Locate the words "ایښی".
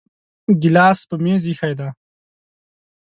1.49-1.73